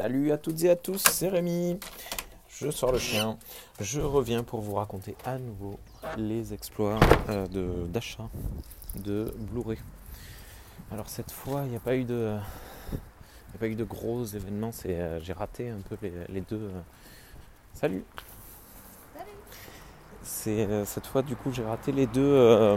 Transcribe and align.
Salut 0.00 0.32
à 0.32 0.38
toutes 0.38 0.64
et 0.64 0.70
à 0.70 0.76
tous, 0.76 1.02
c'est 1.10 1.28
Rémi. 1.28 1.78
Je 2.48 2.70
sors 2.70 2.90
le 2.90 2.98
chien. 2.98 3.36
Je 3.80 4.00
reviens 4.00 4.42
pour 4.42 4.62
vous 4.62 4.72
raconter 4.76 5.14
à 5.26 5.36
nouveau 5.36 5.78
les 6.16 6.54
exploits 6.54 6.98
euh, 7.28 7.46
de- 7.48 7.86
d'achat 7.86 8.30
de, 8.94 9.34
Blu-ray. 9.36 9.76
Alors 10.90 11.10
cette 11.10 11.30
fois, 11.30 11.64
il 11.66 11.72
n'y 11.72 11.76
a 11.76 11.80
pas 11.80 11.96
eu 11.96 12.04
de, 12.04 12.34
il 12.92 13.52
y 13.52 13.56
a 13.56 13.58
pas 13.58 13.66
eu 13.68 13.74
de 13.74 13.84
gros 13.84 14.24
événements. 14.24 14.72
C'est, 14.72 14.98
euh, 14.98 15.20
j'ai 15.20 15.34
raté 15.34 15.68
un 15.68 15.80
peu 15.86 15.98
les, 16.00 16.12
les 16.30 16.40
deux. 16.40 16.56
euh, 16.56 16.80
Salut. 17.74 18.02
C'est 20.22 20.64
euh, 20.66 20.86
cette 20.86 21.06
fois 21.08 21.20
du 21.20 21.36
coup 21.36 21.52
j'ai 21.52 21.64
raté 21.64 21.92
les 21.92 22.06
deux, 22.06 22.74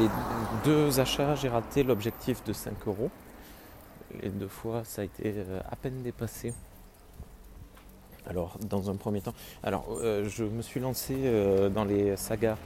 les 0.00 0.08
deux 0.64 0.98
achats. 0.98 1.34
J'ai 1.34 1.50
raté 1.50 1.82
l'objectif 1.82 2.42
de 2.44 2.54
5 2.54 2.72
euros. 2.86 3.10
Les 4.22 4.30
deux 4.30 4.48
fois, 4.48 4.84
ça 4.84 5.02
a 5.02 5.04
été 5.04 5.34
euh, 5.36 5.60
à 5.70 5.76
peine 5.76 6.02
dépassé. 6.02 6.54
Alors, 8.26 8.56
dans 8.68 8.90
un 8.90 8.96
premier 8.96 9.20
temps, 9.20 9.34
alors 9.62 9.86
euh, 10.00 10.26
je 10.28 10.44
me 10.44 10.62
suis 10.62 10.80
lancé 10.80 11.14
euh, 11.14 11.68
dans 11.68 11.84
les 11.84 12.16
sagas. 12.16 12.56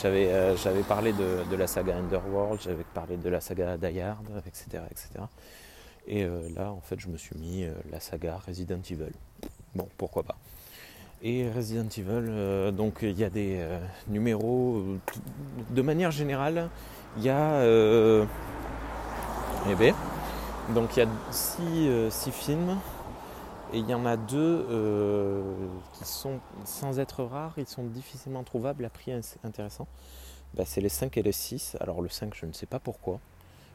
J'avais, 0.00 0.56
j'avais 0.56 0.82
parlé 0.82 1.12
de, 1.12 1.56
la 1.56 1.66
saga 1.66 1.96
Underworld, 1.96 2.60
j'avais 2.62 2.84
parlé 2.94 3.16
de 3.16 3.28
la 3.28 3.40
saga 3.40 3.76
Die 3.76 4.00
Hard, 4.00 4.26
etc., 4.46 4.84
etc. 4.90 5.08
Et 6.06 6.24
là, 6.54 6.70
en 6.70 6.80
fait, 6.80 7.00
je 7.00 7.08
me 7.08 7.16
suis 7.16 7.36
mis 7.36 7.66
la 7.90 7.98
saga 7.98 8.38
Resident 8.46 8.80
Evil. 8.88 9.10
Bon, 9.74 9.88
pourquoi 9.98 10.22
pas. 10.22 10.36
Et 11.20 11.50
Resident 11.50 11.88
Evil, 11.88 12.72
donc 12.72 13.00
il 13.02 13.18
y 13.18 13.24
a 13.24 13.28
des 13.28 13.60
numéros. 14.06 14.84
de 15.70 15.82
manière 15.82 16.12
générale, 16.12 16.70
il 17.16 17.24
y 17.24 17.28
a. 17.28 17.64
eh 19.68 19.74
ben, 19.74 19.94
donc 20.74 20.96
il 20.96 21.00
y 21.00 21.02
a 21.02 21.08
six, 21.30 21.88
euh, 21.88 22.10
six 22.10 22.30
films 22.30 22.76
et 23.72 23.78
il 23.78 23.88
y 23.88 23.94
en 23.94 24.04
a 24.04 24.16
deux 24.16 24.66
euh, 24.70 25.42
qui 25.94 26.04
sont, 26.04 26.40
sans 26.64 26.98
être 26.98 27.24
rares, 27.24 27.54
ils 27.56 27.66
sont 27.66 27.84
difficilement 27.84 28.42
trouvables 28.42 28.84
à 28.84 28.90
prix 28.90 29.12
intéressant. 29.44 29.86
Bah, 30.54 30.64
c'est 30.66 30.80
les 30.80 30.88
5 30.88 31.16
et 31.18 31.22
les 31.22 31.32
6. 31.32 31.76
Alors 31.80 32.00
le 32.00 32.08
5, 32.08 32.34
je 32.34 32.46
ne 32.46 32.52
sais 32.52 32.66
pas 32.66 32.78
pourquoi. 32.78 33.20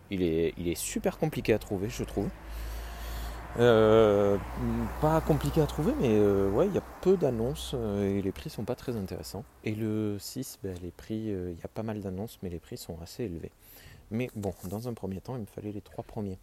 Il 0.10 0.24
est, 0.24 0.54
il 0.58 0.68
est 0.68 0.76
super 0.76 1.18
compliqué 1.18 1.54
à 1.54 1.60
trouver, 1.60 1.90
je 1.90 2.04
trouve. 2.04 2.30
Euh, 3.60 4.38
pas 5.00 5.22
compliqué 5.22 5.62
à 5.62 5.68
trouver, 5.68 5.94
mais 6.00 6.20
ouais, 6.50 6.68
il 6.68 6.74
y 6.74 6.78
a 6.80 6.84
peu 7.02 7.16
d'annonces 7.16 7.76
et 8.02 8.22
les 8.22 8.32
prix 8.32 8.50
sont 8.50 8.64
pas 8.64 8.76
très 8.76 8.96
intéressants. 8.96 9.46
Et 9.64 9.76
le 9.76 10.18
6, 10.20 10.60
bah, 10.64 10.70
les 10.82 10.92
prix, 10.92 11.28
il 11.28 11.60
y 11.60 11.64
a 11.64 11.68
pas 11.68 11.84
mal 11.84 12.02
d'annonces, 12.02 12.40
mais 12.42 12.50
les 12.50 12.60
prix 12.60 12.78
sont 12.78 12.98
assez 13.02 13.24
élevés. 13.26 13.52
Mais 14.10 14.30
bon, 14.36 14.54
dans 14.66 14.88
un 14.88 14.94
premier 14.94 15.22
temps, 15.22 15.36
il 15.36 15.42
me 15.42 15.46
fallait 15.48 15.72
les 15.72 15.82
trois 15.82 16.04
premiers. 16.04 16.40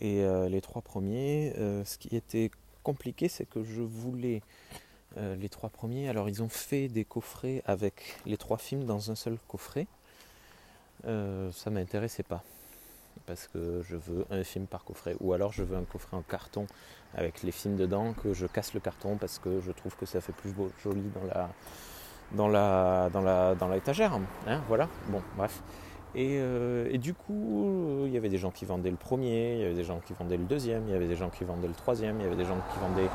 Et 0.00 0.22
euh, 0.22 0.48
les 0.48 0.60
trois 0.60 0.82
premiers, 0.82 1.54
euh, 1.58 1.84
ce 1.84 1.98
qui 1.98 2.16
était 2.16 2.50
compliqué, 2.82 3.28
c'est 3.28 3.46
que 3.46 3.62
je 3.62 3.82
voulais 3.82 4.42
euh, 5.16 5.36
les 5.36 5.48
trois 5.48 5.70
premiers. 5.70 6.08
Alors, 6.08 6.28
ils 6.28 6.42
ont 6.42 6.48
fait 6.48 6.88
des 6.88 7.04
coffrets 7.04 7.62
avec 7.66 8.18
les 8.26 8.36
trois 8.36 8.58
films 8.58 8.84
dans 8.84 9.10
un 9.10 9.14
seul 9.14 9.38
coffret. 9.48 9.86
Ça 11.04 11.68
m'intéressait 11.70 12.22
pas. 12.22 12.42
Parce 13.26 13.46
que 13.46 13.82
je 13.82 13.94
veux 13.94 14.24
un 14.30 14.42
film 14.42 14.66
par 14.66 14.84
coffret. 14.84 15.16
Ou 15.20 15.34
alors, 15.34 15.52
je 15.52 15.62
veux 15.62 15.76
un 15.76 15.84
coffret 15.84 16.16
en 16.16 16.22
carton 16.22 16.66
avec 17.14 17.42
les 17.42 17.52
films 17.52 17.76
dedans, 17.76 18.14
que 18.14 18.32
je 18.32 18.46
casse 18.46 18.72
le 18.72 18.80
carton 18.80 19.16
parce 19.18 19.38
que 19.38 19.60
je 19.60 19.70
trouve 19.70 19.94
que 19.96 20.06
ça 20.06 20.20
fait 20.20 20.32
plus 20.32 20.52
beau, 20.52 20.70
joli 20.82 21.02
dans 21.14 21.24
la 21.24 21.50
dans 22.32 22.48
la 22.48 23.10
dans 23.12 23.20
la 23.20 23.54
dans 23.54 23.68
l'étagère. 23.68 24.18
Hein, 24.46 24.62
voilà. 24.66 24.88
Bon, 25.08 25.22
bref. 25.36 25.62
Et, 26.14 26.38
euh, 26.38 26.88
et 26.90 26.98
du 26.98 27.12
coup, 27.12 28.02
euh, 28.02 28.04
il 28.06 28.12
y 28.12 28.16
avait 28.16 28.28
des 28.28 28.38
gens 28.38 28.50
qui 28.50 28.64
vendaient 28.64 28.90
le 28.90 28.96
premier, 28.96 29.54
il 29.54 29.60
y 29.60 29.64
avait 29.64 29.74
des 29.74 29.84
gens 29.84 30.00
qui 30.00 30.12
vendaient 30.12 30.36
le 30.36 30.44
deuxième, 30.44 30.86
il 30.86 30.92
y 30.92 30.94
avait 30.94 31.08
des 31.08 31.16
gens 31.16 31.28
qui 31.28 31.44
vendaient 31.44 31.66
le 31.66 31.74
troisième, 31.74 32.20
il 32.20 32.22
y 32.22 32.26
avait 32.26 32.36
des 32.36 32.44
gens 32.44 32.60
qui 32.72 32.78
vendaient 32.78 33.10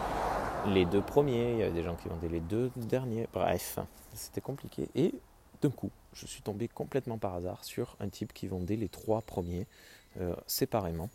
les 0.74 0.86
deux 0.86 1.02
premiers, 1.02 1.54
il 1.54 1.60
y 1.60 1.64
avait 1.64 1.72
des 1.72 1.84
gens 1.84 1.96
qui 1.96 2.10
vendaient 2.10 2.28
les 2.28 2.42
deux 2.42 2.72
derniers. 2.76 3.28
Bref, 3.32 3.80
c'était 4.14 4.42
compliqué. 4.42 4.90
Et 4.96 5.14
d'un 5.62 5.70
coup, 5.70 5.92
je 6.14 6.26
suis 6.26 6.42
tombé 6.42 6.68
complètement 6.68 7.18
par 7.18 7.36
hasard 7.36 7.64
sur 7.64 7.96
un 8.02 8.10
type 8.10 8.34
qui 8.34 8.48
vendait 8.48 8.76
les 8.76 8.90
trois 8.90 9.22
premiers 9.22 9.66
euh, 10.20 10.36
séparément 10.46 11.10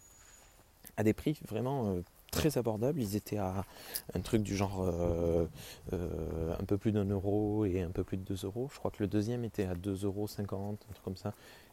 à 0.96 1.02
des 1.02 1.12
prix 1.12 1.38
vraiment 1.46 1.96
très 2.34 2.58
abordables. 2.58 3.00
Ils 3.00 3.16
étaient 3.16 3.38
à 3.38 3.64
un 4.14 4.20
truc 4.20 4.42
du 4.42 4.56
genre 4.56 4.82
euh, 4.82 5.46
euh, 5.92 6.54
un 6.58 6.64
peu 6.64 6.76
plus 6.76 6.92
d'un 6.92 7.04
euro 7.04 7.64
et 7.64 7.82
un 7.82 7.90
peu 7.90 8.04
plus 8.04 8.16
de 8.16 8.22
deux 8.22 8.44
euros. 8.44 8.68
Je 8.72 8.78
crois 8.78 8.90
que 8.90 9.02
le 9.02 9.06
deuxième 9.06 9.44
était 9.44 9.64
à 9.64 9.74
2,50 9.74 10.04
euros, 10.04 10.28
un 10.28 10.74
truc 10.74 11.02
comme 11.04 11.16
ça. 11.16 11.32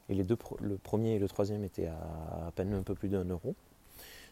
Et 0.10 0.14
les 0.16 0.24
deux, 0.24 0.38
le 0.62 0.78
premier 0.78 1.16
et 1.16 1.20
le 1.20 1.28
troisième 1.28 1.64
étaient 1.64 1.88
à 1.88 2.52
peine 2.56 2.74
un 2.74 2.84
peu 2.84 2.96
plus 2.96 3.10
d'un 3.10 3.26
euro. 3.26 3.56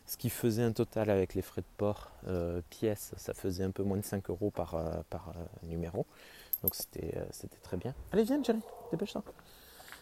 Ce 0.05 0.17
qui 0.17 0.29
faisait 0.29 0.63
un 0.63 0.71
total 0.71 1.09
avec 1.11 1.35
les 1.35 1.43
frais 1.43 1.61
de 1.61 1.67
port 1.77 2.11
euh, 2.27 2.61
pièce, 2.69 3.13
ça 3.17 3.33
faisait 3.33 3.63
un 3.63 3.71
peu 3.71 3.83
moins 3.83 3.97
de 3.97 4.03
5 4.03 4.29
euros 4.29 4.49
par, 4.49 4.75
par 5.09 5.33
numéro. 5.63 6.05
Donc 6.63 6.75
c'était 6.75 7.13
très 7.63 7.77
bien. 7.77 7.93
Allez, 8.11 8.23
viens, 8.23 8.41
Jerry, 8.43 8.59
dépêche-toi. 8.91 9.23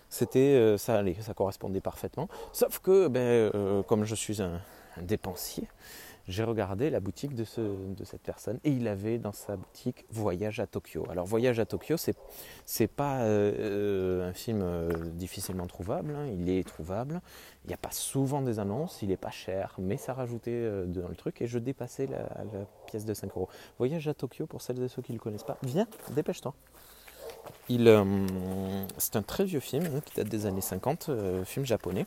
C'était 0.09 0.77
ça, 0.77 1.03
ça 1.19 1.33
correspondait 1.33 1.81
parfaitement. 1.81 2.29
Sauf 2.53 2.79
que, 2.79 3.09
ben, 3.09 3.83
comme 3.83 4.05
je 4.05 4.15
suis 4.15 4.41
un 4.41 4.61
dépensier, 5.01 5.67
j'ai 6.27 6.43
regardé 6.43 6.89
la 6.89 6.99
boutique 6.99 7.35
de, 7.35 7.43
ce, 7.43 7.61
de 7.61 8.03
cette 8.03 8.21
personne 8.21 8.59
et 8.63 8.71
il 8.71 8.87
avait 8.87 9.17
dans 9.17 9.31
sa 9.31 9.55
boutique 9.55 10.05
Voyage 10.09 10.59
à 10.59 10.67
Tokyo. 10.67 11.05
Alors 11.09 11.25
Voyage 11.25 11.59
à 11.59 11.65
Tokyo, 11.65 11.95
c'est 11.97 12.87
pas 12.87 13.21
euh, 13.21 13.53
euh, 13.59 14.29
un 14.29 14.33
film 14.33 14.61
euh, 14.61 14.89
difficilement 15.13 15.67
trouvable, 15.67 16.15
hein, 16.15 16.27
il 16.27 16.49
est 16.49 16.67
trouvable. 16.67 17.21
Il 17.65 17.67
n'y 17.67 17.73
a 17.73 17.77
pas 17.77 17.91
souvent 17.91 18.41
des 18.41 18.59
annonces, 18.59 19.01
il 19.01 19.11
est 19.11 19.17
pas 19.17 19.31
cher, 19.31 19.75
mais 19.77 19.97
ça 19.97 20.13
rajoutait 20.13 20.85
dans 20.85 21.07
le 21.09 21.15
truc 21.15 21.41
et 21.41 21.47
je 21.47 21.59
dépassais 21.59 22.07
la, 22.07 22.29
pièce 22.85 23.05
de 23.05 23.13
5 23.13 23.31
euros. 23.35 23.49
Voyage 23.77 24.07
à 24.07 24.13
Tokyo, 24.13 24.45
pour 24.45 24.61
celles 24.61 24.81
et 24.81 24.87
ceux 24.87 25.01
qui 25.01 25.11
ne 25.11 25.17
le 25.17 25.21
connaissent 25.21 25.43
pas, 25.43 25.57
viens, 25.63 25.87
dépêche-toi. 26.11 26.53
C'est 28.97 29.15
un 29.15 29.21
très 29.21 29.45
vieux 29.45 29.59
film 29.59 29.85
hein, 29.85 30.01
qui 30.05 30.15
date 30.15 30.29
des 30.29 30.45
années 30.45 30.61
50, 30.61 31.09
euh, 31.09 31.45
film 31.45 31.65
japonais. 31.65 32.05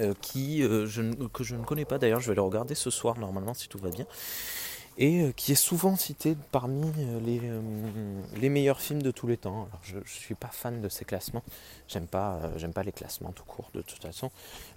Euh, 0.00 0.14
qui, 0.20 0.62
euh, 0.62 0.86
que 1.32 1.44
je 1.44 1.54
ne 1.56 1.64
connais 1.64 1.84
pas 1.84 1.98
d'ailleurs, 1.98 2.20
je 2.20 2.28
vais 2.28 2.34
le 2.34 2.42
regarder 2.42 2.74
ce 2.74 2.90
soir 2.90 3.18
normalement 3.18 3.54
si 3.54 3.68
tout 3.68 3.78
va 3.78 3.90
bien, 3.90 4.06
et 4.98 5.22
euh, 5.22 5.32
qui 5.32 5.52
est 5.52 5.56
souvent 5.56 5.96
cité 5.96 6.36
parmi 6.52 6.90
les, 7.24 7.40
les 8.40 8.48
meilleurs 8.48 8.80
films 8.80 9.02
de 9.02 9.10
tous 9.10 9.26
les 9.26 9.36
temps. 9.36 9.68
Alors 9.70 9.80
je 9.82 9.96
ne 9.98 10.04
suis 10.04 10.34
pas 10.34 10.48
fan 10.48 10.80
de 10.80 10.88
ces 10.88 11.04
classements, 11.04 11.42
j'aime 11.88 12.06
pas, 12.06 12.40
j'aime 12.56 12.72
pas 12.72 12.82
les 12.82 12.92
classements 12.92 13.32
tout 13.32 13.44
court 13.44 13.70
de 13.74 13.82
toute 13.82 14.02
façon, 14.02 14.30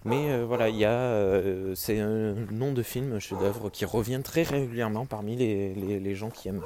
mais 0.05 0.43
voilà, 0.43 0.69
il 0.69 1.75
c'est 1.75 1.99
un 1.99 2.33
nom 2.51 2.71
de 2.73 2.83
film, 2.83 3.19
chef-d'œuvre 3.19 3.69
qui 3.69 3.85
revient 3.85 4.21
très 4.23 4.43
régulièrement 4.43 5.05
parmi 5.05 5.35
les, 5.35 5.73
les- 5.73 5.99
les 5.99 6.15
gens 6.15 6.29
qui 6.29 6.49
aiment, 6.49 6.63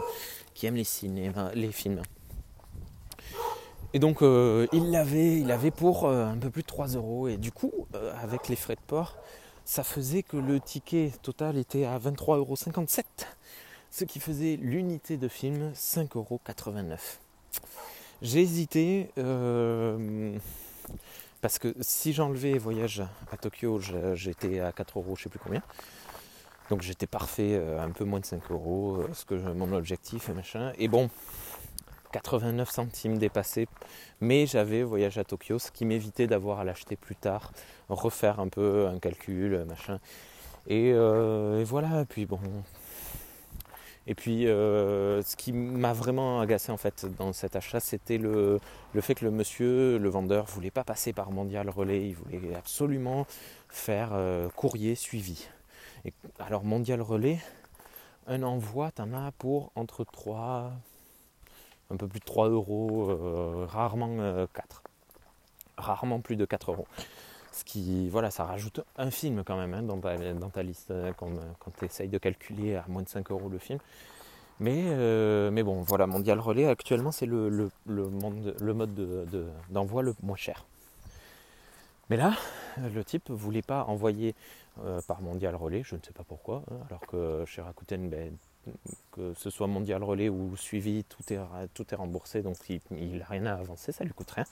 qui 0.53 0.65
aiment 0.65 0.75
les, 0.75 0.83
cinémas, 0.83 1.51
les 1.53 1.71
films. 1.71 2.01
Et 3.93 3.99
donc 3.99 4.23
euh, 4.23 4.67
il 4.73 4.89
l'avait, 4.89 5.39
il 5.39 5.71
pour 5.71 6.05
euh, 6.05 6.25
un 6.25 6.37
peu 6.37 6.49
plus 6.49 6.63
de 6.63 6.67
3 6.67 6.87
euros. 6.95 7.27
Et 7.27 7.37
du 7.37 7.51
coup, 7.51 7.71
euh, 7.95 8.13
avec 8.21 8.49
les 8.49 8.55
frais 8.55 8.75
de 8.75 8.81
port, 8.81 9.17
ça 9.65 9.83
faisait 9.83 10.23
que 10.23 10.35
le 10.37 10.59
ticket 10.59 11.11
total 11.21 11.57
était 11.57 11.85
à 11.85 11.99
23,57 11.99 12.37
euros. 12.37 12.57
Ce 13.91 14.03
qui 14.05 14.19
faisait 14.19 14.57
l'unité 14.59 15.17
de 15.17 15.27
film 15.27 15.71
5,89 15.73 16.17
euros. 16.17 16.41
J'ai 18.23 18.41
hésité 18.41 19.09
parce 21.41 21.59
que 21.59 21.75
si 21.81 22.13
j'enlevais 22.13 22.57
Voyage 22.57 23.03
à 23.31 23.37
Tokyo, 23.37 23.79
j'étais 24.15 24.61
à 24.61 24.71
4 24.71 24.97
euros, 24.97 25.15
je 25.15 25.23
sais 25.23 25.29
plus 25.29 25.37
combien. 25.37 25.61
Donc 26.71 26.81
j'étais 26.81 27.05
parfait, 27.05 27.61
un 27.79 27.91
peu 27.91 28.03
moins 28.05 28.19
de 28.19 28.25
5 28.25 28.49
euros, 28.49 29.03
ce 29.13 29.25
que 29.25 29.35
mon 29.35 29.71
objectif 29.73 30.29
et 30.29 30.33
machin. 30.33 30.73
Et 30.79 30.87
bon, 30.87 31.11
89 32.13 32.69
centimes 32.69 33.17
dépassés, 33.17 33.67
mais 34.21 34.45
j'avais 34.45 34.83
Voyage 34.83 35.17
à 35.17 35.23
Tokyo, 35.23 35.59
ce 35.59 35.71
qui 35.71 35.83
m'évitait 35.83 36.27
d'avoir 36.27 36.59
à 36.59 36.63
l'acheter 36.63 36.95
plus 36.95 37.15
tard, 37.15 37.51
refaire 37.89 38.39
un 38.39 38.47
peu 38.47 38.87
un 38.87 38.99
calcul, 38.99 39.65
machin. 39.67 39.99
Et, 40.67 40.91
euh, 40.93 41.63
voilà, 41.67 42.01
et 42.01 42.05
puis 42.05 42.25
bon. 42.25 42.39
Et 44.05 44.15
puis 44.15 44.47
euh, 44.47 45.21
ce 45.23 45.35
qui 45.37 45.53
m'a 45.53 45.93
vraiment 45.93 46.41
agacé 46.41 46.71
en 46.71 46.77
fait 46.77 47.05
dans 47.17 47.31
cet 47.31 47.55
achat, 47.55 47.79
c'était 47.79 48.17
le, 48.17 48.59
le 48.93 49.01
fait 49.01 49.15
que 49.15 49.25
le 49.25 49.31
monsieur, 49.31 49.97
le 49.97 50.09
vendeur, 50.09 50.45
voulait 50.45 50.71
pas 50.71 50.83
passer 50.83 51.13
par 51.13 51.31
Mondial 51.31 51.69
Relais, 51.69 52.09
il 52.09 52.15
voulait 52.15 52.53
absolument 52.55 53.25
faire 53.69 54.09
euh, 54.13 54.49
courrier 54.49 54.95
suivi. 54.95 55.47
Et, 56.05 56.13
alors 56.37 56.65
Mondial 56.65 57.01
Relais, 57.01 57.39
un 58.27 58.43
envoi, 58.43 58.91
t'en 58.91 59.13
as 59.13 59.31
pour 59.31 59.71
entre 59.75 60.03
3, 60.03 60.73
un 61.93 61.97
peu 61.97 62.07
plus 62.07 62.19
de 62.19 62.25
3 62.25 62.49
euros, 62.49 63.09
euh, 63.09 63.65
rarement 63.67 64.17
euh, 64.19 64.47
4. 64.53 64.83
Rarement 65.77 66.19
plus 66.21 66.35
de 66.35 66.45
4 66.45 66.71
euros. 66.71 66.87
Ce 67.51 67.63
qui, 67.63 68.09
voilà, 68.09 68.31
ça 68.31 68.45
rajoute 68.45 68.81
un 68.97 69.11
film 69.11 69.43
quand 69.43 69.57
même 69.57 69.73
hein, 69.75 69.83
dans, 69.83 69.99
ta, 69.99 70.63
liste 70.63 70.89
hein, 70.91 71.13
quand, 71.15 71.29
quand 71.59 71.71
tu 71.77 71.85
essayes 71.85 72.09
de 72.09 72.17
calculer 72.17 72.75
à 72.75 72.85
moins 72.87 73.03
de 73.03 73.09
5 73.09 73.29
euros 73.31 73.47
le 73.47 73.59
film. 73.59 73.79
Mais, 74.59 74.85
euh, 74.87 75.51
mais 75.51 75.61
bon, 75.61 75.81
voilà, 75.81 76.07
Mondial 76.07 76.39
Relais 76.39 76.67
actuellement 76.67 77.11
c'est 77.11 77.25
le, 77.25 77.69
mode 77.85 78.93
de- 78.95 79.25
de- 79.31 79.47
d'envoi 79.69 80.01
le 80.01 80.15
moins 80.23 80.35
cher. 80.35 80.65
Mais 82.09 82.17
là, 82.17 82.33
le 82.77 83.03
type 83.03 83.29
voulait 83.29 83.61
pas 83.61 83.83
envoyer 83.85 84.35
par 85.07 85.21
Mondial 85.21 85.55
Relais, 85.55 85.83
je 85.83 85.95
ne 85.95 86.01
sais 86.01 86.11
pas 86.11 86.23
pourquoi, 86.23 86.63
hein, 86.71 86.77
alors 86.89 87.01
que 87.01 87.43
chez 87.45 87.61
Rakuten, 87.61 88.09
ben, 88.09 88.35
que 89.11 89.33
ce 89.35 89.49
soit 89.49 89.67
Mondial 89.67 90.03
Relais 90.03 90.29
ou 90.29 90.55
suivi, 90.57 91.03
tout 91.03 91.33
est, 91.33 91.39
tout 91.73 91.85
est 91.91 91.95
remboursé, 91.95 92.41
donc 92.41 92.57
il 92.69 93.17
n'a 93.17 93.25
rien 93.25 93.45
à 93.45 93.53
avancer, 93.53 93.91
ça 93.91 94.03
lui 94.03 94.13
coûte 94.13 94.31
rien. 94.31 94.45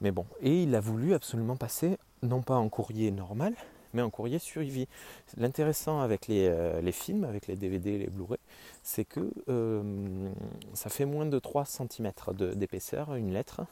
Mais 0.00 0.10
bon, 0.10 0.26
et 0.40 0.62
il 0.64 0.74
a 0.74 0.80
voulu 0.80 1.14
absolument 1.14 1.56
passer, 1.56 1.98
non 2.22 2.42
pas 2.42 2.56
en 2.56 2.68
courrier 2.68 3.10
normal, 3.10 3.54
mais 3.94 4.02
en 4.02 4.10
courrier 4.10 4.38
suivi. 4.38 4.88
L'intéressant 5.36 6.00
avec 6.00 6.28
les, 6.28 6.48
euh, 6.48 6.80
les, 6.82 6.92
films, 6.92 7.24
avec 7.24 7.46
les 7.46 7.56
DVD, 7.56 7.98
les 7.98 8.08
Blu-ray, 8.08 8.38
c'est 8.82 9.04
que 9.04 9.32
euh, 9.48 10.30
ça 10.74 10.90
fait 10.90 11.06
moins 11.06 11.26
de 11.26 11.38
3 11.38 11.64
cm 11.64 12.12
d'épaisseur, 12.54 13.14
une 13.14 13.32
lettre, 13.32 13.62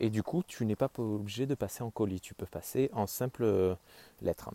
et 0.00 0.10
du 0.10 0.22
coup, 0.22 0.42
tu 0.46 0.66
n'es 0.66 0.76
pas 0.76 0.90
obligé 0.98 1.46
de 1.46 1.54
passer 1.54 1.82
en 1.82 1.90
colis, 1.90 2.20
tu 2.20 2.34
peux 2.34 2.46
passer 2.46 2.90
en 2.92 3.06
simple 3.06 3.44
euh, 3.44 3.74
lettre. 4.22 4.50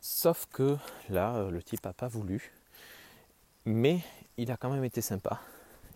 Sauf 0.00 0.48
que 0.52 0.76
là, 1.08 1.48
le 1.48 1.62
type 1.62 1.84
n'a 1.84 1.92
pas 1.92 2.08
voulu, 2.08 2.52
mais 3.64 4.00
il 4.36 4.50
a 4.50 4.56
quand 4.56 4.70
même 4.70 4.84
été 4.84 5.00
sympa. 5.00 5.40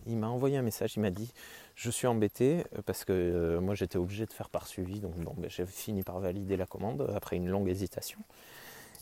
Il 0.05 0.17
m'a 0.17 0.27
envoyé 0.27 0.57
un 0.57 0.61
message, 0.61 0.95
il 0.95 1.01
m'a 1.01 1.09
dit 1.09 1.33
je 1.75 1.91
suis 1.91 2.07
embêté 2.07 2.65
euh, 2.75 2.81
parce 2.85 3.05
que 3.05 3.13
euh, 3.13 3.61
moi 3.61 3.75
j'étais 3.75 3.97
obligé 3.97 4.25
de 4.25 4.33
faire 4.33 4.49
par 4.49 4.67
suivi, 4.67 4.99
donc 4.99 5.15
bon, 5.15 5.33
ben, 5.37 5.49
j'ai 5.49 5.65
fini 5.65 6.03
par 6.03 6.19
valider 6.19 6.57
la 6.57 6.65
commande 6.65 7.11
après 7.15 7.35
une 7.35 7.47
longue 7.47 7.69
hésitation. 7.69 8.19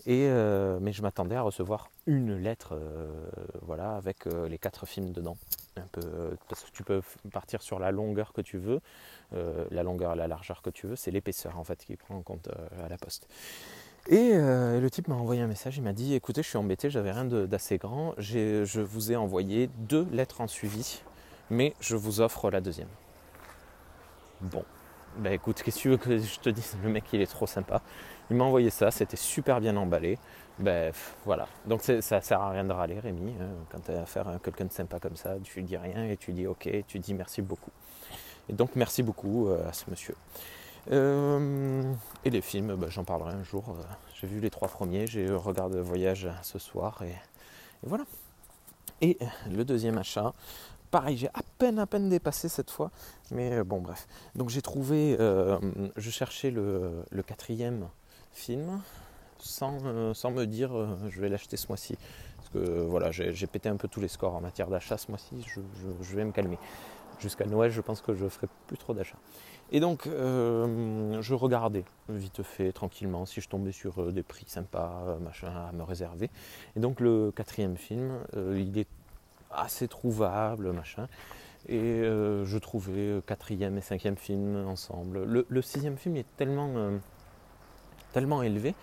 Et, 0.08 0.28
euh, 0.28 0.78
mais 0.82 0.92
je 0.92 1.02
m'attendais 1.02 1.36
à 1.36 1.42
recevoir 1.42 1.90
une 2.06 2.36
lettre 2.38 2.78
voilà, 3.64 3.96
avec 3.96 4.26
les 4.26 4.60
quatre 4.60 4.86
films 4.86 5.12
dedans. 5.12 5.36
Parce 6.48 6.64
que 6.64 6.72
tu 6.72 6.84
peux 6.84 7.02
partir 7.32 7.64
sur 7.64 7.80
la 7.80 7.92
longueur 7.92 8.32
que 8.32 8.42
tu 8.42 8.60
veux, 8.60 8.82
la 9.32 9.82
longueur 9.82 10.14
et 10.14 10.16
la 10.16 10.28
largeur 10.28 10.62
que 10.62 10.70
tu 10.70 10.86
veux, 10.86 10.96
c'est 10.96 11.10
l'épaisseur 11.10 11.58
en 11.58 11.64
fait 11.64 11.84
qui 11.84 11.96
prend 11.96 12.16
en 12.16 12.22
compte 12.22 12.50
à 12.84 12.88
la 12.88 13.00
poste. 13.00 13.28
Et 14.08 14.34
le 14.34 14.88
type 14.90 15.08
m'a 15.08 15.16
envoyé 15.16 15.42
un 15.42 15.48
message, 15.48 15.78
il 15.78 15.84
m'a 15.84 15.94
dit 15.94 16.14
écoutez 16.14 16.44
je 16.44 16.50
suis 16.50 16.58
embêté, 16.58 16.90
j'avais 16.90 17.12
rien 17.12 17.26
d'assez 17.26 17.78
grand, 17.78 18.14
je 18.18 18.82
vous 18.82 19.12
ai 19.12 19.16
envoyé 19.16 19.70
deux 19.78 20.08
lettres 20.12 20.42
en 20.42 20.48
suivi 20.48 21.02
mais 21.50 21.74
je 21.80 21.96
vous 21.96 22.22
offre 22.22 22.50
la 22.50 22.62
deuxième. 22.62 22.88
Bon, 24.42 24.64
bah 25.18 25.32
écoute, 25.32 25.62
qu'est-ce 25.62 25.78
que 25.78 25.82
tu 25.82 25.90
veux 25.90 25.98
que 25.98 26.18
je 26.18 26.40
te 26.40 26.50
dise? 26.50 26.76
Le 26.84 26.90
mec, 26.90 27.06
il 27.14 27.22
est 27.22 27.28
trop 27.28 27.48
sympa. 27.48 27.82
Il 28.30 28.36
m'a 28.36 28.44
envoyé 28.44 28.70
ça, 28.70 28.92
c'était 28.92 29.18
super 29.18 29.62
bien 29.62 29.76
emballé. 29.78 30.18
Ben 30.60 30.92
voilà. 31.26 31.48
Donc 31.66 31.82
ça 31.82 32.22
sert 32.22 32.42
à 32.42 32.50
rien 32.50 32.64
de 32.64 32.72
râler, 32.72 33.00
Rémi. 33.00 33.34
Hein. 33.40 33.50
Quand 33.70 33.80
tu 33.80 33.92
as 33.92 34.02
affaire 34.02 34.28
à 34.28 34.40
quelqu'un 34.40 34.66
de 34.66 34.72
sympa 34.72 35.00
comme 35.00 35.16
ça, 35.16 35.36
tu 35.44 35.62
dis 35.62 35.78
rien 35.78 36.06
et 36.06 36.18
tu 36.18 36.32
dis 36.32 36.48
ok, 36.48 36.70
tu 36.88 37.00
dis 37.00 37.14
merci 37.14 37.42
beaucoup. 37.42 37.72
Et 38.50 38.54
donc 38.54 38.72
merci 38.76 39.04
beaucoup 39.04 39.50
euh, 39.50 39.68
à 39.68 39.74
ce 39.74 39.90
monsieur. 39.90 40.16
Euh, 40.92 41.94
et 42.24 42.30
les 42.30 42.42
films, 42.42 42.76
ben, 42.76 42.90
j'en 42.90 43.04
parlerai 43.04 43.34
un 43.34 43.44
jour. 43.44 43.64
Euh, 43.70 43.84
j'ai 44.20 44.28
vu 44.28 44.40
les 44.40 44.50
trois 44.50 44.68
premiers, 44.68 45.08
j'ai 45.08 45.30
regardé 45.30 45.80
Voyage 45.80 46.28
ce 46.44 46.60
soir 46.60 47.02
et 47.04 47.16
voilà. 47.84 48.06
Et 49.02 49.18
le 49.52 49.66
deuxième 49.66 49.98
achat, 49.98 50.34
pareil, 50.92 51.18
j'ai 51.18 51.28
à 51.30 51.42
peine, 51.58 51.80
à 51.80 51.86
peine 51.86 52.10
dépassé 52.10 52.50
cette 52.50 52.72
fois. 52.72 52.92
Mais 53.32 53.52
euh, 53.54 53.64
bon, 53.64 53.82
bref. 53.82 54.08
Donc 54.36 54.50
j'ai 54.50 54.62
trouvé, 54.62 55.18
je 55.20 56.10
cherchais 56.10 56.52
le, 56.52 57.04
quatrième 57.26 57.88
film 58.32 58.82
sans, 59.40 60.14
sans 60.14 60.32
me 60.32 60.46
dire 60.46 60.72
je 61.10 61.20
vais 61.20 61.30
l'acheter 61.30 61.58
ce 61.58 61.68
mois-ci. 61.68 61.98
Parce 62.38 62.50
que 62.50 62.82
voilà, 62.82 63.12
j'ai 63.12 63.48
pété 63.48 63.70
un 63.70 63.76
peu 63.76 63.88
tous 63.88 64.00
les 64.00 64.08
scores 64.08 64.36
en 64.36 64.42
matière 64.42 64.68
d'achat 64.68 64.98
ce 64.98 65.10
mois-ci, 65.10 65.44
je, 65.48 66.16
vais 66.16 66.24
me 66.24 66.32
calmer. 66.32 66.60
Jusqu'à 67.20 67.46
Noël, 67.46 67.72
je 67.72 67.82
pense 67.82 68.02
que 68.02 68.14
je 68.14 68.28
ferai 68.28 68.48
plus 68.68 68.78
trop 68.78 68.94
d'achats. 68.94 69.18
Et 69.72 69.80
donc, 69.80 70.06
je 70.06 71.34
regardais 71.34 71.86
vite 72.08 72.44
fait, 72.44 72.72
tranquillement, 72.72 73.26
si 73.26 73.42
je 73.42 73.50
tombais 73.50 73.72
sur 73.72 74.14
des 74.14 74.22
prix 74.22 74.46
sympas, 74.48 75.18
machin, 75.20 75.48
à 75.48 75.72
me 75.72 75.82
réserver. 75.82 76.30
Et 76.76 76.80
donc, 76.80 77.00
le 77.00 77.32
quatrième 77.32 77.76
film, 77.76 78.20
il 78.36 78.78
est 78.78 78.88
assez 79.50 79.88
trouvable, 79.88 80.72
machin. 80.72 81.08
Et 81.68 81.80
euh, 81.80 82.46
je 82.46 82.58
trouvais 82.58 83.22
quatrième 83.26 83.78
et 83.78 83.82
cinquième 83.82 84.18
film 84.18 84.68
ensemble. 84.68 85.24
Le, 85.24 85.62
sixième 85.62 85.98
film 85.98 86.16
est 86.18 86.28
tellement, 86.38 86.74
euh, 86.76 86.98
tellement 88.14 88.44
élevé 88.44 88.76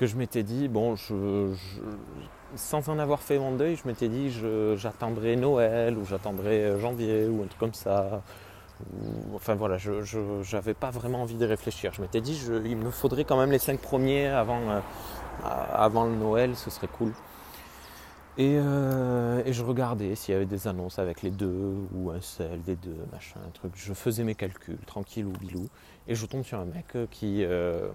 que 0.00 0.06
je 0.06 0.16
m'étais 0.16 0.42
dit, 0.42 0.66
bon, 0.68 0.96
je, 0.96 1.52
sans 2.56 2.88
en 2.88 2.98
avoir 2.98 3.20
fait 3.20 3.38
mon 3.38 3.52
deuil, 3.52 3.76
je 3.76 3.86
m'étais 3.86 4.08
dit, 4.08 4.34
j'attendrai 4.76 5.36
Noël 5.36 5.98
ou 5.98 6.06
j'attendrai 6.06 6.64
euh, 6.64 6.80
janvier 6.80 7.28
ou 7.28 7.42
un 7.42 7.46
truc 7.46 7.58
comme 7.58 7.74
ça. 7.74 8.22
enfin 9.34 9.56
voilà, 9.56 9.76
je 9.76 9.92
n'avais 10.54 10.72
pas 10.72 10.90
vraiment 10.90 11.20
envie 11.20 11.34
de 11.34 11.44
réfléchir. 11.44 11.92
Je 11.92 12.00
m'étais 12.00 12.22
dit, 12.22 12.42
il 12.64 12.78
me 12.78 12.90
faudrait 12.90 13.24
quand 13.24 13.38
même 13.38 13.50
les 13.50 13.58
cinq 13.58 13.78
premiers 13.78 14.28
avant, 14.28 14.62
avant 15.44 16.04
le 16.04 16.14
Noël, 16.14 16.56
ce 16.56 16.70
serait 16.70 16.88
cool. 16.88 17.12
Euh, 18.38 19.42
et, 19.44 19.52
je 19.52 19.62
regardais 19.62 20.14
s'il 20.14 20.32
y 20.32 20.36
avait 20.36 20.46
des 20.46 20.68
annonces 20.68 20.98
avec 20.98 21.22
les 21.22 21.30
deux 21.30 21.74
ou 21.94 22.10
un 22.10 22.20
seul 22.20 22.62
des 22.62 22.76
deux, 22.76 22.96
machin, 23.12 23.40
un 23.46 23.50
truc. 23.50 23.72
Je 23.74 23.92
faisais 23.92 24.22
mes 24.22 24.34
calculs, 24.34 24.78
tranquille 24.86 25.26
ou 25.26 25.32
bilou. 25.32 25.68
Et 26.06 26.14
je 26.14 26.26
tombe 26.26 26.44
sur 26.44 26.58
un 26.58 26.64
mec 26.64 26.96
qui. 27.10 27.44
Euh, 27.44 27.88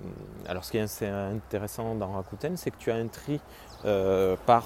alors, 0.48 0.66
ce 0.66 0.72
qui 0.72 0.78
est 0.78 1.04
intéressant 1.04 1.96
dans 1.96 2.12
Rakuten, 2.12 2.58
c'est 2.58 2.72
que 2.72 2.78
tu 2.78 2.92
as 2.92 2.96
un 2.96 3.08
tri 3.08 3.40
euh, 3.86 4.36
par, 4.46 4.66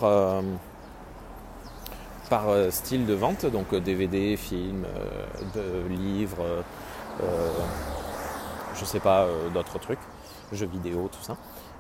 par 2.30 2.46
style 2.72 3.06
de 3.06 3.14
vente, 3.14 3.46
donc 3.46 3.74
DVD, 3.76 4.36
film, 4.38 4.86
de, 5.56 5.88
livres, 5.88 6.64
je 8.76 8.86
sais 8.86 9.00
pas, 9.00 9.28
d'autres 9.54 9.80
trucs, 9.80 10.00
jeux 10.52 10.68
vidéo, 10.68 11.10
tout 11.12 11.24
ça. 11.24 11.38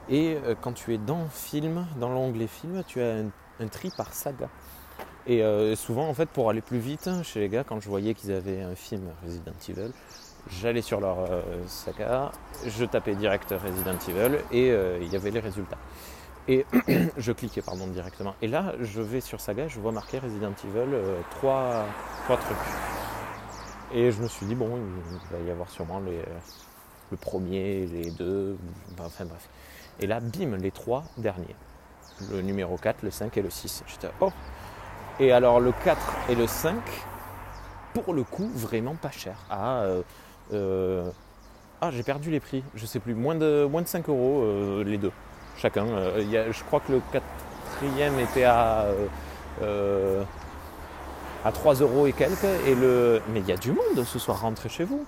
Et 0.09 0.37
quand 0.61 0.73
tu 0.73 0.93
es 0.93 0.97
dans 0.97 1.27
film, 1.27 1.85
dans 1.99 2.09
l'onglet 2.09 2.47
film, 2.47 2.83
tu 2.87 3.01
as 3.01 3.13
un 3.13 3.29
un 3.59 3.67
tri 3.67 3.91
par 3.95 4.13
saga. 4.13 4.49
Et 5.27 5.43
euh, 5.43 5.75
souvent, 5.75 6.07
en 6.07 6.13
fait, 6.13 6.27
pour 6.29 6.49
aller 6.49 6.61
plus 6.61 6.79
vite 6.79 7.09
chez 7.23 7.39
les 7.39 7.49
gars, 7.49 7.63
quand 7.63 7.79
je 7.79 7.89
voyais 7.89 8.13
qu'ils 8.13 8.31
avaient 8.31 8.61
un 8.61 8.75
film 8.75 9.03
Resident 9.23 9.53
Evil, 9.67 9.91
j'allais 10.49 10.81
sur 10.81 10.99
leur 10.99 11.19
euh, 11.19 11.41
saga, 11.67 12.31
je 12.65 12.85
tapais 12.85 13.15
direct 13.15 13.51
Resident 13.51 13.97
Evil 14.07 14.39
et 14.51 14.71
euh, 14.71 14.97
il 15.01 15.11
y 15.11 15.15
avait 15.15 15.31
les 15.31 15.39
résultats. 15.39 15.77
Et 16.47 16.65
je 17.17 17.31
cliquais 17.31 17.61
pardon 17.61 17.85
directement. 17.87 18.33
Et 18.41 18.47
là, 18.47 18.73
je 18.81 19.01
vais 19.01 19.21
sur 19.21 19.39
saga, 19.39 19.67
je 19.67 19.79
vois 19.79 19.91
marqué 19.91 20.17
Resident 20.17 20.53
Evil 20.63 20.97
3, 21.29 21.85
trucs. 22.27 22.57
Et 23.93 24.11
je 24.11 24.21
me 24.21 24.27
suis 24.27 24.45
dit, 24.45 24.55
bon, 24.55 24.79
il 25.31 25.37
va 25.37 25.43
y 25.43 25.51
avoir 25.51 25.69
sûrement 25.69 25.99
le 25.99 27.17
premier, 27.17 27.85
les 27.85 28.09
deux, 28.11 28.57
enfin 28.99 29.25
bref. 29.25 29.47
Et 29.99 30.07
là, 30.07 30.21
bim, 30.21 30.57
les 30.57 30.71
trois 30.71 31.03
derniers 31.17 31.55
le 32.31 32.41
numéro 32.41 32.77
4, 32.77 33.03
le 33.03 33.11
5 33.11 33.37
et 33.37 33.41
le 33.41 33.49
6. 33.49 33.83
J'étais 33.87 34.09
oh 34.19 34.31
Et 35.19 35.31
alors 35.31 35.59
le 35.59 35.71
4 35.71 35.99
et 36.29 36.35
le 36.35 36.47
5, 36.47 36.75
pour 37.93 38.13
le 38.13 38.23
coup, 38.23 38.49
vraiment 38.53 38.95
pas 38.95 39.11
cher. 39.11 39.35
Ah, 39.49 39.81
euh, 39.81 40.01
euh, 40.53 41.09
ah 41.81 41.91
j'ai 41.91 42.03
perdu 42.03 42.31
les 42.31 42.39
prix, 42.39 42.63
je 42.75 42.85
sais 42.85 42.99
plus, 42.99 43.13
moins 43.13 43.35
de, 43.35 43.67
moins 43.69 43.81
de 43.81 43.87
5 43.87 44.09
euros 44.09 44.41
euh, 44.43 44.83
les 44.83 44.97
deux, 44.97 45.11
chacun. 45.57 45.85
je 46.17 46.63
crois 46.65 46.81
que 46.81 46.91
le 46.93 47.01
quatrième 47.11 48.19
était 48.19 48.43
à, 48.43 48.85
à 51.45 51.51
3 51.51 51.75
euros 51.75 52.07
et 52.07 52.13
quelques, 52.13 52.43
et 52.67 52.75
le... 52.75 53.21
mais 53.33 53.39
il 53.39 53.47
y 53.47 53.53
a 53.53 53.57
du 53.57 53.71
monde 53.71 54.03
ce 54.05 54.19
soir, 54.19 54.41
rentrez 54.41 54.69
chez 54.69 54.83
vous. 54.83 55.05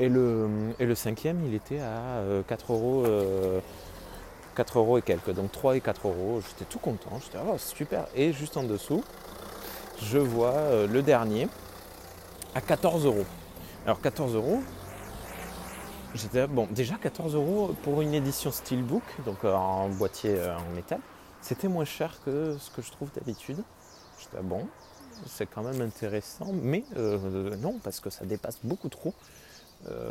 Et 0.00 0.08
le, 0.08 0.48
et 0.78 0.86
le 0.86 0.94
cinquième, 0.94 1.44
il 1.44 1.54
était 1.54 1.80
à 1.80 2.22
4 2.46 2.72
euros 2.72 3.04
4 4.58 4.78
euros 4.80 4.98
et 4.98 5.02
quelques. 5.02 5.30
Donc 5.30 5.52
3 5.52 5.76
et 5.76 5.80
4 5.80 6.08
euros. 6.08 6.42
J'étais 6.48 6.64
tout 6.64 6.80
content. 6.80 7.20
J'étais 7.22 7.38
oh, 7.38 7.56
super. 7.58 8.06
Et 8.16 8.32
juste 8.32 8.56
en 8.56 8.64
dessous, 8.64 9.04
je 10.02 10.18
vois 10.18 10.54
euh, 10.54 10.88
le 10.88 11.00
dernier 11.00 11.46
à 12.56 12.60
14 12.60 13.06
euros. 13.06 13.24
Alors 13.86 14.00
14 14.00 14.34
euros, 14.34 14.60
j'étais 16.12 16.48
bon, 16.48 16.66
déjà 16.72 16.96
14 16.96 17.36
euros 17.36 17.72
pour 17.84 18.02
une 18.02 18.12
édition 18.14 18.50
Steelbook, 18.50 19.04
donc 19.24 19.44
euh, 19.44 19.54
en 19.54 19.90
boîtier 19.90 20.34
euh, 20.36 20.56
en 20.56 20.74
métal, 20.74 20.98
c'était 21.40 21.68
moins 21.68 21.84
cher 21.84 22.18
que 22.24 22.56
ce 22.58 22.70
que 22.70 22.82
je 22.82 22.90
trouve 22.90 23.10
d'habitude. 23.12 23.62
J'étais 24.18 24.42
bon, 24.42 24.66
c'est 25.26 25.46
quand 25.46 25.62
même 25.62 25.80
intéressant, 25.80 26.50
mais 26.52 26.82
non, 26.96 27.78
parce 27.84 28.00
que 28.00 28.10
ça 28.10 28.24
dépasse 28.24 28.58
beaucoup 28.64 28.88
trop 28.88 29.14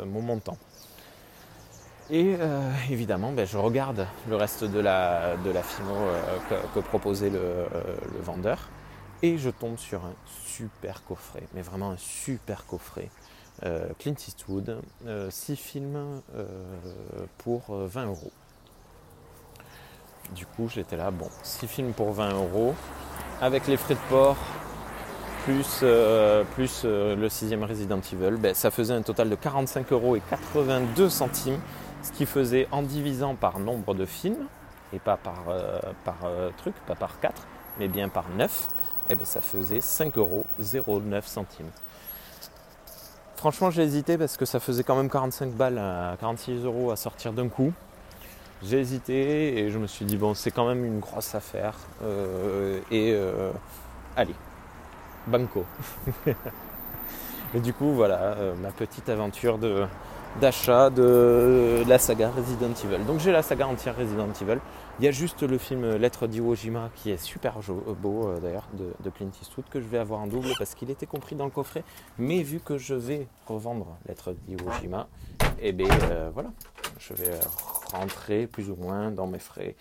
mon 0.06 0.22
montant. 0.22 0.56
Et 2.10 2.36
euh, 2.40 2.70
évidemment, 2.90 3.32
ben, 3.32 3.46
je 3.46 3.58
regarde 3.58 4.06
le 4.28 4.36
reste 4.36 4.64
de 4.64 4.80
la, 4.80 5.36
de 5.36 5.50
la 5.50 5.62
FIMO 5.62 5.94
euh, 5.94 6.38
que, 6.74 6.80
proposait 6.80 7.30
le, 7.30 7.66
vendeur 8.22 8.68
et 9.22 9.36
je 9.36 9.50
tombe 9.50 9.76
sur 9.76 10.04
un 10.04 10.14
super 10.46 11.04
coffret, 11.04 11.42
mais 11.54 11.60
vraiment 11.60 11.90
un 11.90 11.96
super 11.98 12.64
coffret. 12.66 13.10
Euh, 13.64 13.88
Clint 13.98 14.14
Eastwood, 14.14 14.80
6 15.28 15.56
films 15.56 16.22
pour 17.38 17.74
20 17.74 18.06
euros. 18.06 18.32
Du 20.34 20.46
coup, 20.46 20.68
j'étais 20.68 20.96
là, 20.96 21.10
bon, 21.10 21.28
6 21.42 21.66
films 21.66 21.92
pour 21.92 22.12
20 22.12 22.32
euros, 22.34 22.74
avec 23.40 23.66
les 23.66 23.76
frais 23.76 23.94
de 23.94 24.00
port, 24.08 24.36
plus, 25.48 25.80
euh, 25.82 26.44
plus 26.54 26.82
euh, 26.84 27.16
le 27.16 27.28
sixième 27.30 27.64
Resident 27.64 28.00
Evil, 28.12 28.36
ben, 28.36 28.54
ça 28.54 28.70
faisait 28.70 28.92
un 28.92 29.00
total 29.00 29.30
de 29.30 29.34
45 29.34 29.92
euros 29.92 30.16
et 30.16 30.22
82 30.28 31.08
centimes, 31.08 31.58
ce 32.02 32.12
qui 32.12 32.26
faisait 32.26 32.68
en 32.70 32.82
divisant 32.82 33.34
par 33.34 33.58
nombre 33.58 33.94
de 33.94 34.06
films, 34.06 34.46
et 34.92 34.98
pas 34.98 35.16
par, 35.16 35.44
euh, 35.48 35.80
par 36.04 36.16
truc, 36.56 36.74
pas 36.86 36.94
par 36.94 37.20
4, 37.20 37.42
mais 37.78 37.88
bien 37.88 38.08
par 38.08 38.24
9, 38.36 38.68
et 39.10 39.14
ben, 39.14 39.24
ça 39.24 39.40
faisait 39.40 39.80
5 39.80 40.16
euros 40.18 40.46
09 40.58 41.26
centimes. 41.26 41.70
Franchement, 43.36 43.70
j'ai 43.70 43.82
hésité 43.82 44.18
parce 44.18 44.36
que 44.36 44.44
ça 44.44 44.58
faisait 44.58 44.82
quand 44.82 44.96
même 44.96 45.10
45 45.10 45.50
balles, 45.52 45.78
à 45.78 46.16
46 46.18 46.64
euros 46.64 46.90
à 46.90 46.96
sortir 46.96 47.32
d'un 47.32 47.48
coup. 47.48 47.72
J'ai 48.62 48.80
hésité 48.80 49.58
et 49.58 49.70
je 49.70 49.78
me 49.78 49.86
suis 49.86 50.04
dit, 50.04 50.16
bon, 50.16 50.34
c'est 50.34 50.50
quand 50.50 50.66
même 50.66 50.84
une 50.84 50.98
grosse 50.98 51.34
affaire. 51.36 51.76
et 52.90 53.16
allez, 54.16 54.34
Banco. 55.28 55.64
Et 57.54 57.60
du 57.60 57.72
coup, 57.72 57.92
voilà, 57.92 58.18
euh, 58.18 58.54
ma 58.56 58.70
petite 58.70 59.08
aventure 59.08 59.56
de, 59.56 59.86
d'achat 60.40 60.90
de 60.90 61.82
la 61.86 61.98
saga 61.98 62.30
Resident 62.30 62.72
Evil. 62.84 63.04
Donc 63.06 63.20
j'ai 63.20 63.32
la 63.32 63.42
saga 63.42 63.66
entière 63.66 63.96
Resident 63.96 64.28
Evil. 64.40 64.58
Il 64.98 65.04
y 65.04 65.08
a 65.08 65.10
juste 65.10 65.42
le 65.42 65.58
film 65.58 65.96
Lettre 65.96 66.26
d'Iwo 66.26 66.54
Jima 66.54 66.90
qui 66.96 67.10
est 67.10 67.18
super 67.18 67.56
euh, 67.58 67.94
beau 67.94 68.28
euh, 68.28 68.40
d'ailleurs 68.40 68.68
de, 68.74 69.10
Clint 69.10 69.30
Eastwood 69.40 69.64
que 69.70 69.80
je 69.80 69.86
vais 69.86 69.98
avoir 69.98 70.20
en 70.20 70.26
double 70.26 70.48
parce 70.58 70.74
qu'il 70.74 70.90
était 70.90 71.06
compris 71.06 71.36
dans 71.36 71.44
le 71.44 71.50
coffret. 71.50 71.84
Mais 72.18 72.42
vu 72.42 72.60
que 72.60 72.78
je 72.78 72.94
vais 72.94 73.26
revendre 73.46 73.96
Lettre 74.06 74.34
d'Iwo 74.46 74.70
Jima, 74.80 75.08
et 75.60 75.68
eh 75.68 75.72
bien 75.72 75.88
voilà, 76.34 76.50
je 76.98 77.14
vais 77.14 77.32
rentrer 77.92 78.46
plus 78.46 78.70
ou 78.70 78.76
moins 78.76 79.10
dans 79.10 79.26
mes 79.26 79.38
frais 79.38 79.74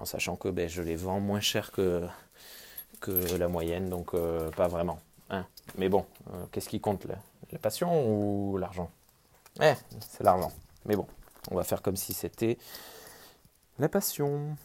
en 0.00 0.04
sachant 0.04 0.36
que 0.36 0.48
ben, 0.48 0.68
je 0.68 0.82
les 0.82 0.96
vends 0.96 1.20
moins 1.20 1.40
cher 1.40 1.70
que, 1.72 2.02
que 3.00 3.36
la 3.36 3.48
moyenne, 3.48 3.88
donc 3.88 4.14
euh, 4.14 4.50
pas 4.50 4.66
vraiment. 4.66 4.98
Hein. 5.28 5.44
Mais 5.76 5.88
bon, 5.88 6.06
euh, 6.32 6.44
qu'est-ce 6.50 6.68
qui 6.68 6.80
compte 6.80 7.06
La 7.52 7.58
passion 7.58 8.08
ou 8.08 8.56
l'argent? 8.56 8.90
Eh, 9.60 9.74
c'est 10.08 10.24
l'argent. 10.24 10.52
Mais 10.86 10.96
bon, 10.96 11.06
on 11.50 11.56
va 11.56 11.64
faire 11.64 11.82
comme 11.82 11.96
si 11.96 12.12
c'était 12.12 12.58
la 13.78 13.88
passion. 13.88 14.56